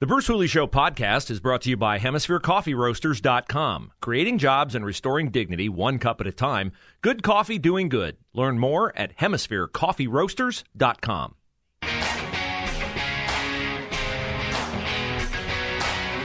[0.00, 3.90] The Bruce Hooley Show podcast is brought to you by HemisphereCoffeeRoasters.com.
[4.00, 6.70] Creating jobs and restoring dignity one cup at a time.
[7.00, 8.16] Good coffee doing good.
[8.32, 11.34] Learn more at HemisphereCoffeeRoasters.com.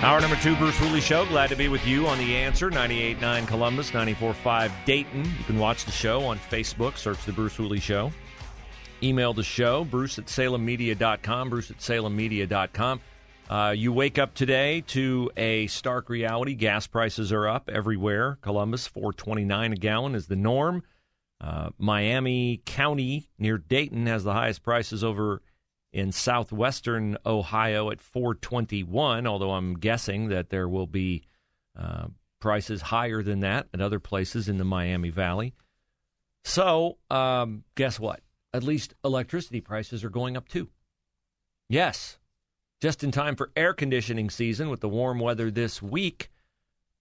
[0.04, 1.26] Hour number two, Bruce Hooley Show.
[1.26, 5.26] Glad to be with you on The Answer, 98.9 Columbus, 94.5 Dayton.
[5.26, 7.00] You can watch the show on Facebook.
[7.00, 8.12] Search The Bruce Hooley Show.
[9.02, 13.02] Email the show, bruce at salemmedia.com, bruce at salemmedia.com.
[13.54, 16.56] Uh, you wake up today to a stark reality.
[16.56, 18.40] Gas prices are up everywhere.
[18.42, 20.82] Columbus, 429 a gallon is the norm.
[21.40, 25.44] Uh, Miami County near Dayton has the highest prices over
[25.92, 31.22] in southwestern Ohio at 421, although I'm guessing that there will be
[31.78, 32.08] uh,
[32.42, 35.54] prices higher than that at other places in the Miami Valley.
[36.44, 38.22] So, um, guess what?
[38.52, 40.70] At least electricity prices are going up too.
[41.70, 42.18] Yes,
[42.84, 46.30] just in time for air conditioning season with the warm weather this week.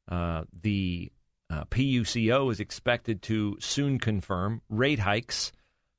[0.09, 1.11] Uh, the
[1.51, 5.51] uh, PUCO is expected to soon confirm rate hikes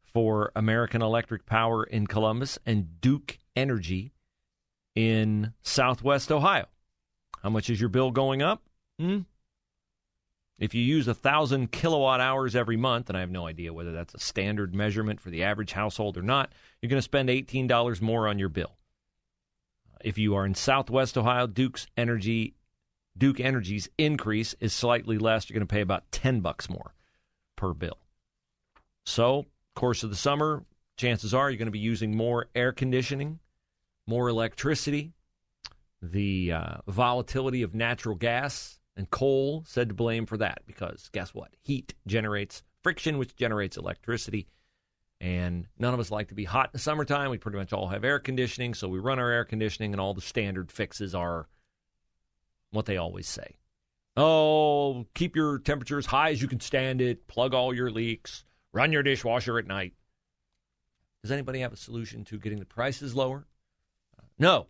[0.06, 4.14] for American Electric Power in Columbus and Duke Energy
[4.96, 6.68] in Southwest Ohio.
[7.42, 8.64] How much is your bill going up?
[8.98, 9.24] Hmm?
[10.60, 13.92] If you use a thousand kilowatt hours every month, and I have no idea whether
[13.92, 18.00] that's a standard measurement for the average household or not, you're going to spend $18
[18.00, 18.78] more on your bill.
[20.04, 22.56] If you are in Southwest Ohio, Duke's Energy,
[23.18, 25.50] Duke Energy's increase is slightly less.
[25.50, 26.94] You're going to pay about ten bucks more
[27.56, 27.98] per bill.
[29.06, 30.66] So, course of the summer,
[30.98, 33.40] chances are you're going to be using more air conditioning,
[34.06, 35.14] more electricity.
[36.02, 41.34] The uh, volatility of natural gas and coal said to blame for that because guess
[41.34, 41.52] what?
[41.62, 44.48] Heat generates friction, which generates electricity.
[45.24, 47.30] And none of us like to be hot in the summertime.
[47.30, 50.14] We pretty much all have air conditioning, so we run our air conditioning, and all
[50.14, 51.48] the standard fixes are
[52.72, 53.56] what they always say.
[54.18, 58.44] Oh, keep your temperature as high as you can stand it, plug all your leaks,
[58.74, 59.94] run your dishwasher at night.
[61.22, 63.48] Does anybody have a solution to getting the prices lower?
[64.38, 64.68] No,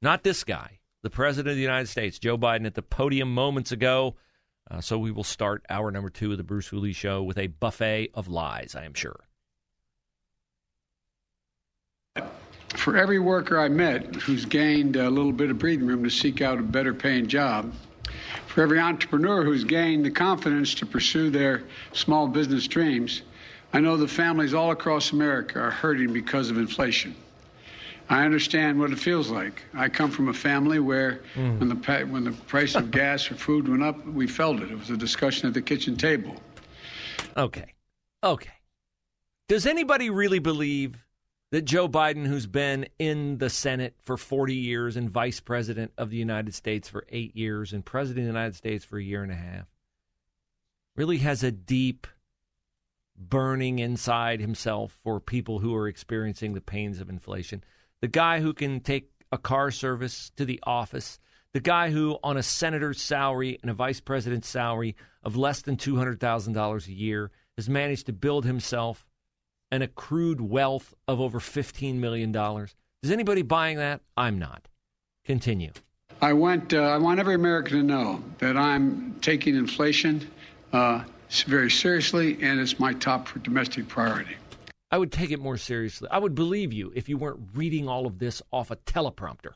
[0.00, 3.72] not this guy, the President of the United States, Joe Biden, at the podium moments
[3.72, 4.14] ago.
[4.70, 7.48] Uh, so we will start hour number two of the Bruce Hooley Show with a
[7.48, 9.27] buffet of lies, I am sure.
[12.76, 16.40] For every worker I met who's gained a little bit of breathing room to seek
[16.40, 17.72] out a better paying job,
[18.46, 23.22] for every entrepreneur who's gained the confidence to pursue their small business dreams,
[23.72, 27.14] I know the families all across America are hurting because of inflation.
[28.10, 29.62] I understand what it feels like.
[29.74, 31.58] I come from a family where, mm.
[31.58, 34.70] when the when the price of gas or food went up, we felt it.
[34.70, 36.36] It was a discussion at the kitchen table.
[37.36, 37.74] Okay,
[38.22, 38.52] okay.
[39.48, 40.96] Does anybody really believe
[41.50, 46.10] that Joe Biden, who's been in the Senate for 40 years and vice president of
[46.10, 49.22] the United States for eight years and president of the United States for a year
[49.22, 49.66] and a half,
[50.94, 52.06] really has a deep
[53.16, 57.64] burning inside himself for people who are experiencing the pains of inflation.
[58.00, 61.18] The guy who can take a car service to the office,
[61.52, 65.76] the guy who, on a senator's salary and a vice president's salary of less than
[65.76, 69.07] $200,000 a year, has managed to build himself
[69.70, 72.34] an accrued wealth of over $15 million.
[73.02, 74.00] Is anybody buying that?
[74.16, 74.68] I'm not.
[75.24, 75.72] Continue.
[76.20, 80.28] I want, uh, I want every American to know that I'm taking inflation
[80.72, 81.04] uh,
[81.46, 84.36] very seriously, and it's my top domestic priority.
[84.90, 86.08] I would take it more seriously.
[86.10, 89.52] I would believe you if you weren't reading all of this off a teleprompter.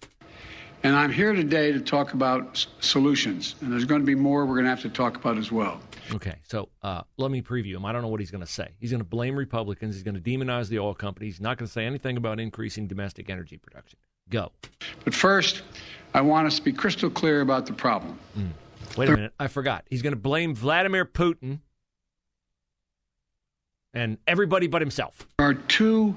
[0.85, 3.55] And I'm here today to talk about solutions.
[3.61, 5.81] And there's going to be more we're going to have to talk about as well.
[6.13, 7.85] Okay, so uh, let me preview him.
[7.85, 8.69] I don't know what he's going to say.
[8.81, 9.95] He's going to blame Republicans.
[9.95, 11.35] He's going to demonize the oil companies.
[11.35, 13.99] He's not going to say anything about increasing domestic energy production.
[14.29, 14.51] Go.
[15.05, 15.63] But first,
[16.15, 18.19] I want us to be crystal clear about the problem.
[18.37, 18.49] Mm.
[18.97, 19.33] Wait a minute.
[19.39, 19.85] I forgot.
[19.89, 21.61] He's going to blame Vladimir Putin
[23.95, 25.27] and everybody but himself.
[25.39, 26.15] There are two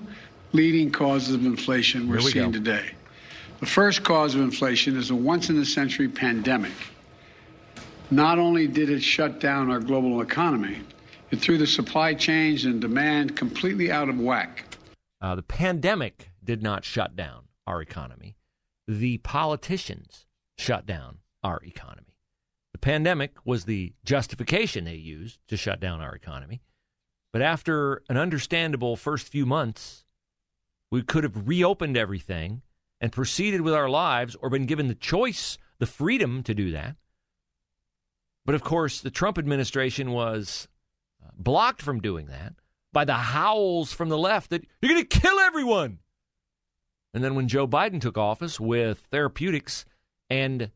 [0.54, 2.58] leading causes of inflation we're we seeing go.
[2.58, 2.92] today.
[3.60, 6.74] The first cause of inflation is a once in a century pandemic
[8.12, 10.80] not only did it shut down our global economy,
[11.32, 14.64] it threw the supply chains and demand completely out of whack.
[15.22, 18.36] Uh, the pandemic did not shut down our economy.
[18.88, 20.28] the politicians
[20.60, 22.16] shut down our economy.
[22.74, 26.62] The pandemic was the justification they used to shut down our economy.
[27.34, 30.06] But after an understandable first few months,
[30.92, 32.62] we could have reopened everything
[33.06, 36.96] and proceeded with our lives or been given the choice, the freedom to do that.
[38.48, 40.68] But of course, the Trump administration was
[41.24, 42.56] uh, blocked from doing that
[42.92, 46.00] by the howls from the left that you're going to kill everyone.
[47.14, 49.86] And then when Joe Biden took office with therapeutics
[50.28, 50.72] and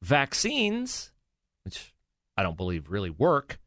[0.00, 1.10] vaccines,
[1.64, 1.92] which
[2.36, 3.58] I don't believe really work,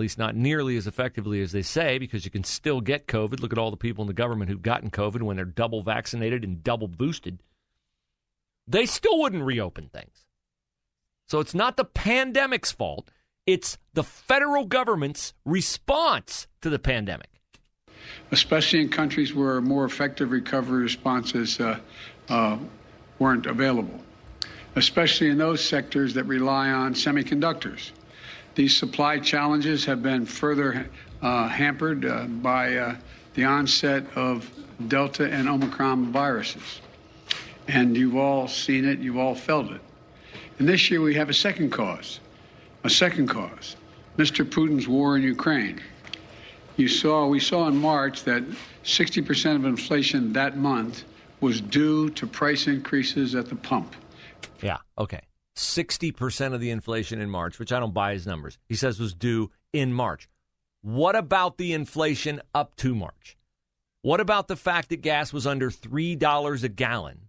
[0.00, 3.40] least not nearly as effectively as they say, because you can still get COVID.
[3.40, 6.44] Look at all the people in the government who've gotten COVID when they're double vaccinated
[6.44, 7.42] and double boosted.
[8.66, 10.26] They still wouldn't reopen things.
[11.26, 13.10] So it's not the pandemic's fault,
[13.46, 17.30] it's the federal government's response to the pandemic
[18.32, 21.78] especially in countries where more effective recovery responses uh,
[22.28, 22.58] uh,
[23.18, 24.00] weren't available,
[24.76, 27.90] especially in those sectors that rely on semiconductors.
[28.54, 30.88] These supply challenges have been further
[31.22, 32.96] uh, hampered uh, by uh,
[33.34, 34.50] the onset of
[34.88, 36.80] Delta and Omicron viruses.
[37.68, 39.80] And you've all seen it, you've all felt it.
[40.58, 42.20] And this year we have a second cause,
[42.84, 43.76] a second cause
[44.16, 44.44] Mr.
[44.44, 45.80] Putin's war in Ukraine
[46.80, 48.42] you saw we saw in March that
[48.84, 51.04] 60% of inflation that month
[51.40, 53.94] was due to price increases at the pump.
[54.62, 55.20] Yeah, okay.
[55.56, 58.58] 60% of the inflation in March, which I don't buy his numbers.
[58.68, 60.28] He says was due in March.
[60.82, 63.36] What about the inflation up to March?
[64.02, 67.28] What about the fact that gas was under $3 a gallon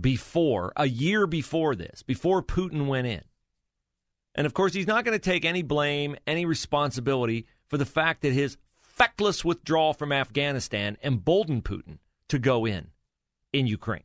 [0.00, 3.22] before, a year before this, before Putin went in?
[4.36, 8.22] And of course, he's not going to take any blame, any responsibility for the fact
[8.22, 11.98] that his feckless withdrawal from Afghanistan emboldened Putin
[12.28, 12.88] to go in
[13.52, 14.04] in Ukraine.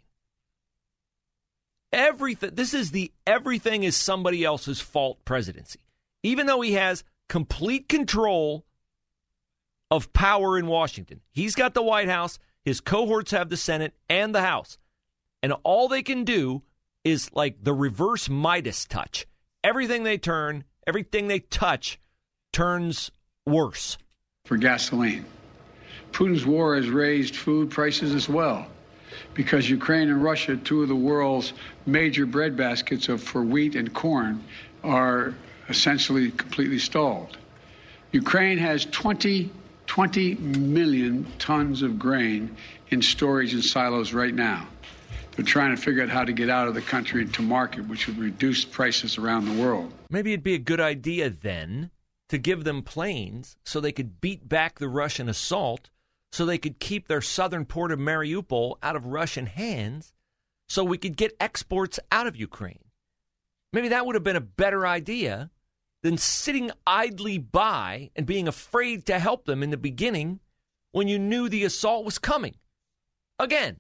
[1.94, 5.80] Everything this is the everything is somebody else's fault presidency.
[6.24, 8.66] Even though he has complete control
[9.90, 11.20] of power in Washington.
[11.32, 14.78] He's got the White House, his cohorts have the Senate and the House.
[15.44, 16.62] And all they can do
[17.04, 19.28] is like the reverse Midas touch.
[19.64, 22.00] Everything they turn, everything they touch
[22.54, 23.12] turns
[23.46, 23.98] worse
[24.46, 25.26] for gasoline.
[26.12, 28.68] Putin's war has raised food prices as well
[29.34, 31.54] because Ukraine and Russia, two of the world's
[31.86, 34.44] major breadbaskets for wheat and corn,
[34.84, 35.34] are
[35.70, 37.38] essentially completely stalled.
[38.12, 39.50] Ukraine has 20,
[39.88, 42.56] 20 million tons of grain
[42.90, 44.68] in storage in silos right now.
[45.36, 48.08] They're trying to figure out how to get out of the country to market, which
[48.08, 49.92] would reduce prices around the world.
[50.10, 51.90] Maybe it'd be a good idea then
[52.28, 55.90] to give them planes so they could beat back the Russian assault,
[56.32, 60.14] so they could keep their southern port of Mariupol out of Russian hands,
[60.70, 62.86] so we could get exports out of Ukraine.
[63.74, 65.50] Maybe that would have been a better idea
[66.04, 70.40] than sitting idly by and being afraid to help them in the beginning
[70.92, 72.56] when you knew the assault was coming.
[73.38, 73.78] Again,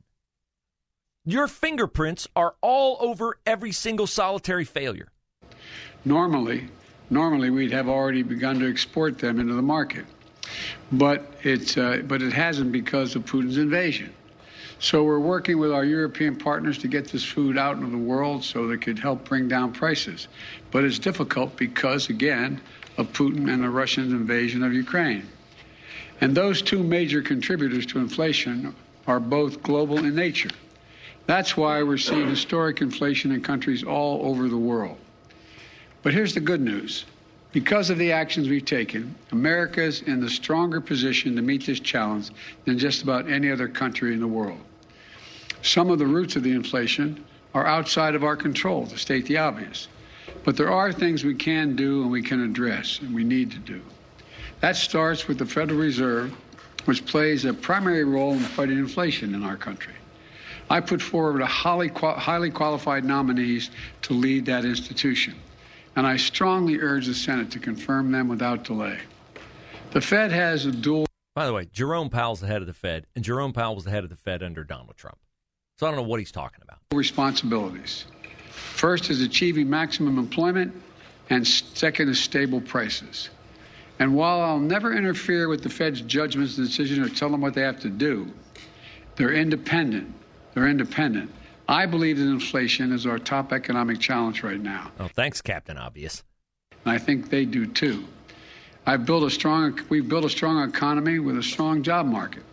[1.25, 5.11] your fingerprints are all over every single solitary failure.
[6.03, 6.67] Normally,
[7.09, 10.05] normally we'd have already begun to export them into the market.
[10.91, 14.13] But, it's, uh, but it hasn't because of Putin's invasion.
[14.79, 18.43] So we're working with our European partners to get this food out into the world
[18.43, 20.27] so that it could help bring down prices.
[20.71, 22.59] But it's difficult because, again,
[22.97, 25.29] of Putin and the Russian invasion of Ukraine.
[26.19, 28.75] And those two major contributors to inflation
[29.07, 30.49] are both global in nature.
[31.27, 34.97] That's why we're seeing historic inflation in countries all over the world.
[36.03, 37.05] But here's the good news.
[37.51, 41.81] Because of the actions we've taken, America is in the stronger position to meet this
[41.81, 42.29] challenge
[42.63, 44.59] than just about any other country in the world.
[45.61, 49.37] Some of the roots of the inflation are outside of our control, to state the
[49.37, 49.89] obvious.
[50.45, 53.59] But there are things we can do and we can address and we need to
[53.59, 53.81] do.
[54.61, 56.33] That starts with the Federal Reserve,
[56.85, 59.93] which plays a primary role in fighting inflation in our country.
[60.69, 63.71] I put forward highly, highly qualified nominees
[64.03, 65.35] to lead that institution
[66.01, 68.97] and I strongly urge the Senate to confirm them without delay.
[69.91, 71.05] The Fed has a dual.
[71.35, 73.91] By the way, Jerome Powell's the head of the Fed, and Jerome Powell was the
[73.91, 75.19] head of the Fed under Donald Trump.
[75.77, 76.79] So I don't know what he's talking about.
[76.91, 78.05] Responsibilities.
[78.49, 80.73] First is achieving maximum employment,
[81.29, 83.29] and second is stable prices.
[83.99, 87.53] And while I'll never interfere with the Fed's judgments and decisions or tell them what
[87.53, 88.27] they have to do,
[89.17, 90.11] they're independent.
[90.55, 91.29] They're independent.
[91.67, 94.91] I believe that inflation is our top economic challenge right now.
[94.99, 96.23] Oh, thanks, Captain Obvious.
[96.85, 98.05] And I think they do too.
[98.85, 102.43] I've built a strong, we've built a strong economy with a strong job market.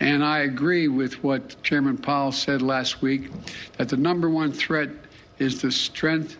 [0.00, 3.30] And I agree with what Chairman Powell said last week
[3.76, 4.90] that the number one threat
[5.38, 6.36] is the strength,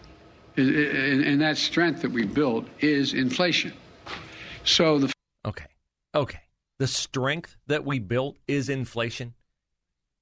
[0.57, 3.73] and that strength that we built is inflation.
[4.65, 5.13] So the.
[5.45, 5.67] Okay.
[6.15, 6.41] Okay.
[6.79, 9.35] The strength that we built is inflation.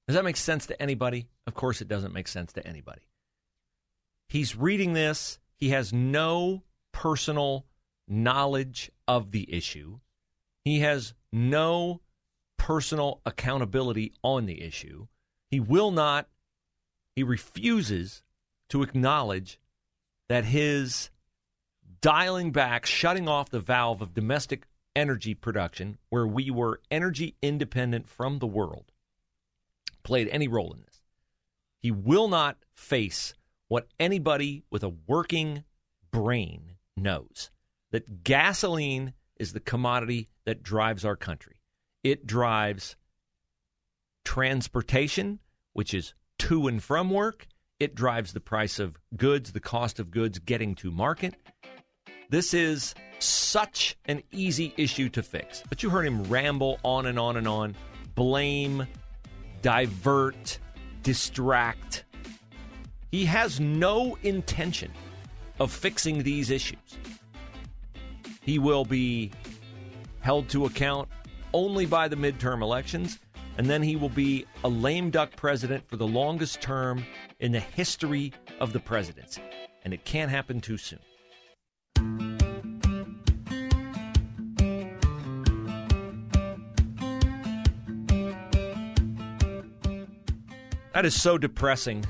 [0.07, 1.27] Does that make sense to anybody?
[1.47, 3.07] Of course, it doesn't make sense to anybody.
[4.27, 5.39] He's reading this.
[5.55, 7.65] He has no personal
[8.07, 9.99] knowledge of the issue.
[10.65, 12.01] He has no
[12.57, 15.07] personal accountability on the issue.
[15.51, 16.27] He will not,
[17.15, 18.23] he refuses
[18.69, 19.59] to acknowledge
[20.29, 21.09] that his
[22.01, 28.07] dialing back, shutting off the valve of domestic energy production, where we were energy independent
[28.07, 28.92] from the world,
[30.03, 31.01] played any role in this.
[31.79, 33.33] He will not face
[33.67, 35.63] what anybody with a working
[36.11, 37.49] brain knows
[37.91, 41.61] that gasoline is the commodity that drives our country.
[42.03, 42.95] It drives
[44.23, 45.39] transportation,
[45.73, 47.47] which is to and from work.
[47.79, 51.35] It drives the price of goods, the cost of goods getting to market.
[52.29, 55.63] This is such an easy issue to fix.
[55.69, 57.75] But you heard him ramble on and on and on,
[58.15, 58.87] blame,
[59.63, 60.59] divert,
[61.01, 62.05] distract.
[63.11, 64.91] He has no intention
[65.59, 66.77] of fixing these issues.
[68.41, 69.31] He will be
[70.19, 71.09] held to account
[71.53, 73.19] only by the midterm elections,
[73.57, 77.03] and then he will be a lame duck president for the longest term
[77.39, 79.41] in the history of the presidency.
[79.83, 80.99] And it can't happen too soon.
[90.93, 92.05] That is so depressing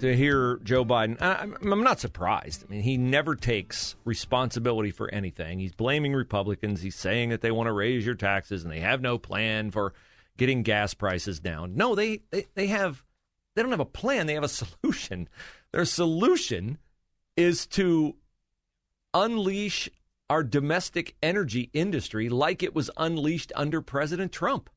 [0.00, 1.16] to hear Joe Biden.
[1.20, 2.64] I'm not surprised.
[2.64, 5.60] I mean, he never takes responsibility for anything.
[5.60, 6.82] He's blaming Republicans.
[6.82, 9.94] He's saying that they want to raise your taxes and they have no plan for
[10.36, 11.76] getting gas prices down.
[11.76, 13.04] No, they, they, they have
[13.54, 14.26] they don't have a plan.
[14.26, 14.48] They have a
[14.82, 15.28] solution.
[15.72, 16.78] Their solution
[17.36, 18.16] is to
[19.12, 19.88] unleash
[20.28, 24.70] our domestic energy industry like it was unleashed under President Trump.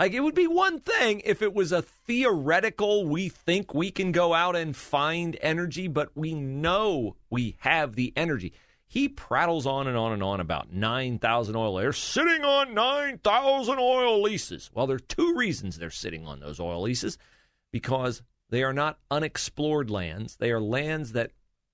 [0.00, 4.12] Like it would be one thing if it was a theoretical, we think we can
[4.12, 8.54] go out and find energy, but we know we have the energy.
[8.86, 11.74] He prattles on and on and on about 9,000 oil.
[11.74, 14.70] They're sitting on 9,000 oil leases.
[14.72, 17.18] Well, there are two reasons they're sitting on those oil leases
[17.70, 20.36] because they are not unexplored lands.
[20.36, 21.32] They are lands that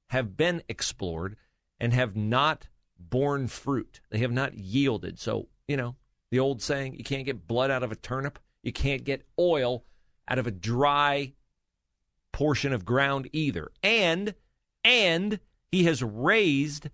[0.09, 1.37] have been explored
[1.79, 2.67] and have not
[2.99, 4.01] borne fruit.
[4.11, 5.21] They have not yielded.
[5.21, 5.95] So, you know,
[6.31, 9.85] the old saying, you can't get blood out of a turnip, you can't get oil
[10.29, 11.33] out of a dry
[12.33, 13.71] portion of ground either.
[13.83, 14.35] And
[14.85, 15.41] and
[15.71, 16.91] he has raised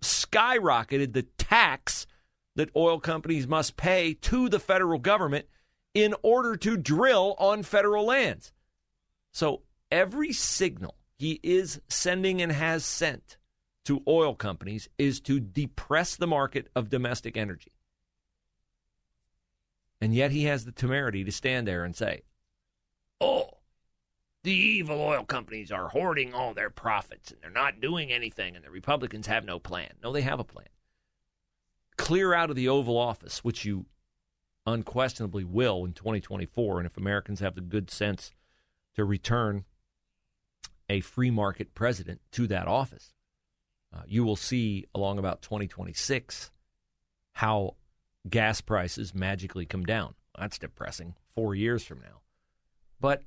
[0.00, 2.06] skyrocketed the tax
[2.54, 5.46] that oil companies must pay to the federal government
[5.94, 8.52] in order to drill on federal lands.
[9.32, 13.36] So every signal he is sending and has sent
[13.84, 17.72] to oil companies is to depress the market of domestic energy.
[20.02, 22.22] And yet he has the temerity to stand there and say,
[23.20, 23.50] oh,
[24.42, 28.64] the evil oil companies are hoarding all their profits and they're not doing anything and
[28.64, 29.92] the Republicans have no plan.
[30.02, 30.66] No, they have a plan.
[31.96, 33.86] Clear out of the Oval Office, which you
[34.66, 36.78] unquestionably will in 2024.
[36.78, 38.32] And if Americans have the good sense
[38.96, 39.66] to return
[40.88, 43.14] a free market president to that office,
[43.94, 46.50] uh, you will see along about 2026
[47.34, 47.76] how
[48.28, 50.14] gas prices magically come down.
[50.38, 51.14] That's depressing.
[51.34, 52.20] Four years from now.
[53.00, 53.22] But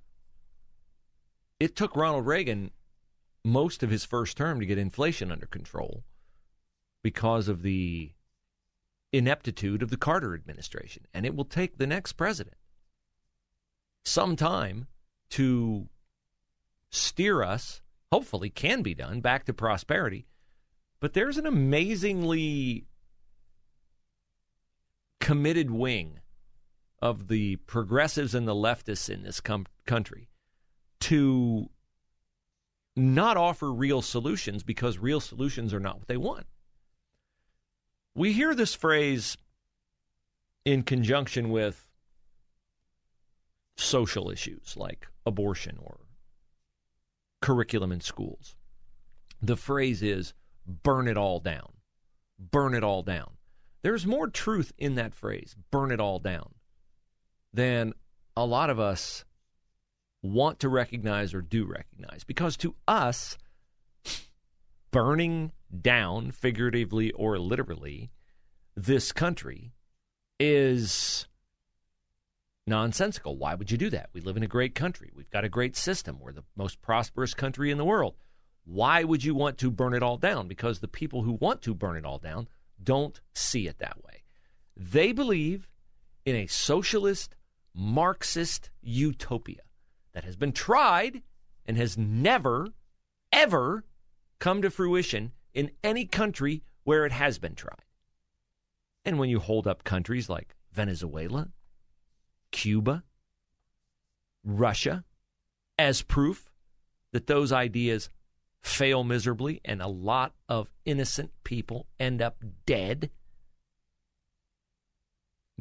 [1.59, 2.71] it took Ronald Reagan
[3.43, 6.03] most of his first term to get inflation under control
[7.03, 8.11] because of the
[9.13, 11.05] ineptitude of the Carter administration.
[11.13, 12.57] And it will take the next president
[14.03, 14.87] some time
[15.31, 15.87] to
[16.91, 20.25] steer us, hopefully, can be done back to prosperity.
[20.99, 22.87] But there's an amazingly
[25.25, 26.19] committed wing
[27.01, 30.29] of the progressives and the leftists in this com- country
[30.99, 31.67] to
[32.95, 36.45] not offer real solutions because real solutions are not what they want.
[38.13, 39.35] We hear this phrase
[40.63, 41.89] in conjunction with
[43.77, 46.01] social issues like abortion or
[47.41, 48.55] curriculum in schools.
[49.41, 50.35] The phrase is
[50.67, 51.73] burn it all down.
[52.37, 53.34] Burn it all down.
[53.85, 56.55] There's more truth in that phrase, burn it all down,
[57.53, 57.93] than
[58.35, 59.25] a lot of us
[60.23, 62.23] want to recognize or do recognize.
[62.23, 63.37] Because to us,
[64.89, 65.51] burning
[65.83, 68.09] down, figuratively or literally,
[68.75, 69.71] this country
[70.39, 71.27] is
[72.65, 73.37] nonsensical.
[73.37, 74.09] Why would you do that?
[74.13, 75.11] We live in a great country.
[75.15, 76.17] We've got a great system.
[76.19, 78.15] We're the most prosperous country in the world.
[78.63, 80.47] Why would you want to burn it all down?
[80.47, 82.47] Because the people who want to burn it all down
[82.81, 84.23] don't see it that way.
[84.75, 85.67] They believe
[86.25, 87.35] in a socialist,
[87.73, 89.61] Marxist utopia
[90.13, 91.21] that has been tried
[91.65, 92.67] and has never,
[93.31, 93.83] ever
[94.39, 97.83] come to fruition in any country where it has been tried.
[99.03, 101.49] And when you hold up countries like Venezuela,
[102.51, 103.03] Cuba,
[104.43, 105.03] Russia
[105.77, 106.49] as proof
[107.11, 108.09] that those ideas
[108.65, 113.11] fail miserably and a lot of innocent people end up dead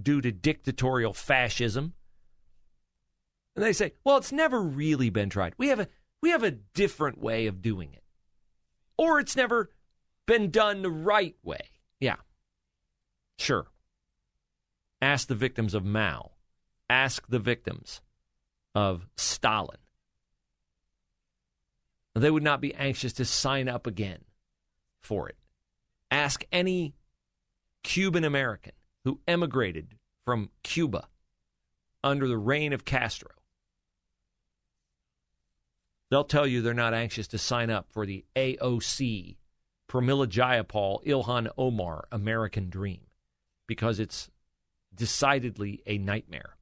[0.00, 1.92] due to dictatorial fascism.
[3.54, 5.54] And they say, well, it's never really been tried.
[5.58, 5.88] We have a
[6.22, 8.02] we have a different way of doing it.
[8.96, 9.70] Or it's never
[10.26, 11.60] been done the right way.
[12.00, 12.16] Yeah.
[13.38, 13.66] Sure.
[15.02, 16.30] Ask the victims of Mao.
[16.88, 18.00] Ask the victims
[18.74, 19.76] of Stalin.
[22.14, 24.20] They would not be anxious to sign up again
[25.02, 25.36] for it.
[26.10, 26.94] Ask any
[27.82, 28.72] Cuban American
[29.04, 31.08] who emigrated from Cuba
[32.02, 33.30] under the reign of Castro.
[36.10, 39.36] They'll tell you they're not anxious to sign up for the AOC,
[39.88, 43.00] Pramila Jayapal, Ilhan Omar American dream
[43.66, 44.30] because it's
[44.94, 46.56] decidedly a nightmare.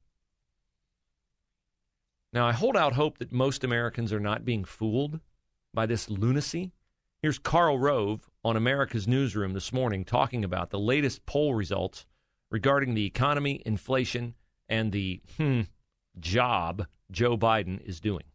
[2.31, 5.19] Now, I hold out hope that most Americans are not being fooled
[5.73, 6.71] by this lunacy.
[7.21, 12.05] Here's Karl Rove on America's Newsroom this morning talking about the latest poll results
[12.51, 14.35] regarding the economy, inflation,
[14.69, 15.61] and the hmm,
[16.19, 18.25] job Joe Biden is doing.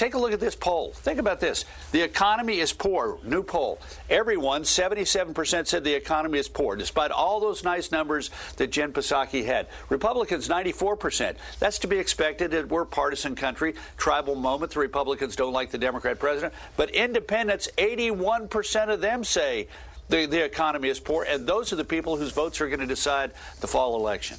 [0.00, 0.92] Take a look at this poll.
[0.92, 1.66] Think about this.
[1.92, 3.18] The economy is poor.
[3.22, 3.78] New poll.
[4.08, 9.44] Everyone, 77% said the economy is poor, despite all those nice numbers that Jen Psaki
[9.44, 9.66] had.
[9.90, 11.36] Republicans, 94%.
[11.58, 12.70] That's to be expected.
[12.70, 13.74] We're a partisan country.
[13.98, 14.72] Tribal moment.
[14.72, 16.54] The Republicans don't like the Democrat president.
[16.78, 19.68] But independents, 81% of them say
[20.08, 21.26] the, the economy is poor.
[21.28, 24.38] And those are the people whose votes are going to decide the fall election.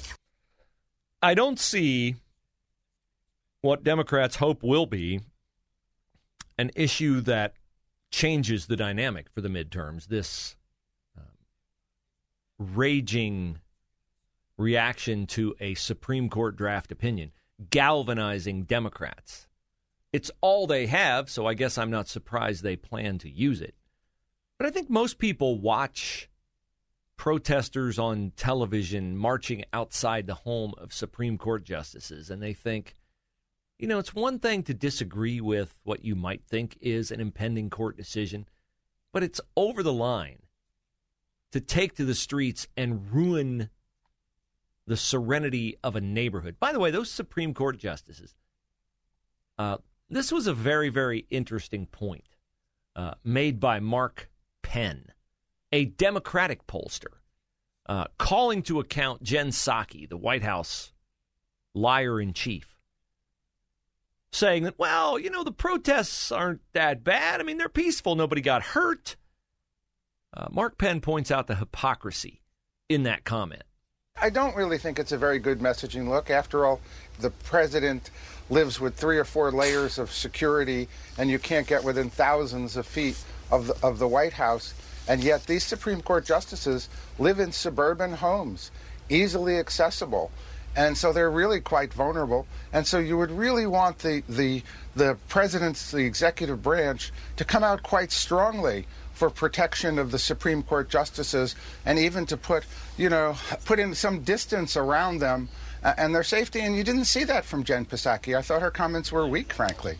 [1.22, 2.16] I don't see
[3.60, 5.20] what Democrats hope will be
[6.62, 7.54] an issue that
[8.10, 10.06] changes the dynamic for the midterms.
[10.06, 10.56] This
[11.18, 11.24] um,
[12.58, 13.58] raging
[14.56, 17.32] reaction to a Supreme Court draft opinion,
[17.68, 19.48] galvanizing Democrats.
[20.12, 23.74] It's all they have, so I guess I'm not surprised they plan to use it.
[24.56, 26.28] But I think most people watch
[27.16, 32.94] protesters on television marching outside the home of Supreme Court justices, and they think,
[33.82, 37.68] you know, it's one thing to disagree with what you might think is an impending
[37.68, 38.46] court decision,
[39.12, 40.38] but it's over the line
[41.50, 43.70] to take to the streets and ruin
[44.86, 46.60] the serenity of a neighborhood.
[46.60, 48.36] By the way, those Supreme Court justices,
[49.58, 52.36] uh, this was a very, very interesting point
[52.94, 54.30] uh, made by Mark
[54.62, 55.06] Penn,
[55.72, 57.14] a Democratic pollster,
[57.86, 60.92] uh, calling to account Jen Psaki, the White House
[61.74, 62.71] liar in chief
[64.32, 67.40] saying that, well, you know, the protests aren't that bad.
[67.40, 68.16] I mean, they're peaceful.
[68.16, 69.16] Nobody got hurt.
[70.34, 72.40] Uh, Mark Penn points out the hypocrisy
[72.88, 73.62] in that comment.
[74.20, 76.30] I don't really think it's a very good messaging look.
[76.30, 76.80] After all,
[77.20, 78.10] the president
[78.50, 82.86] lives with three or four layers of security, and you can't get within thousands of
[82.86, 84.74] feet of the, of the White House.
[85.08, 88.70] And yet, these Supreme Court justices live in suburban homes,
[89.08, 90.30] easily accessible
[90.76, 92.46] and so they're really quite vulnerable.
[92.72, 94.62] And so you would really want the the
[94.94, 100.62] the president's the executive branch to come out quite strongly for protection of the Supreme
[100.62, 101.54] Court justices,
[101.84, 102.64] and even to put
[102.96, 105.48] you know put in some distance around them
[105.84, 106.60] uh, and their safety.
[106.60, 108.36] And you didn't see that from Jen Psaki.
[108.36, 109.98] I thought her comments were weak, frankly.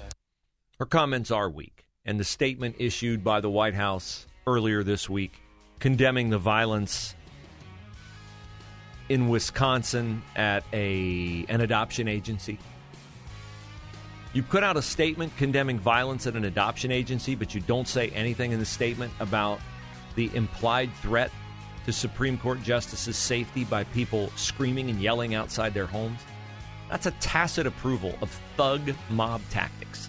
[0.78, 5.42] Her comments are weak, and the statement issued by the White House earlier this week
[5.82, 7.16] condemning the violence
[9.12, 12.59] in Wisconsin at a an adoption agency.
[14.33, 18.09] You put out a statement condemning violence at an adoption agency, but you don't say
[18.14, 19.61] anything in the statement about
[20.14, 21.31] the implied threat
[21.85, 26.20] to Supreme Court justices' safety by people screaming and yelling outside their homes.
[26.88, 30.09] That's a tacit approval of thug mob tactics.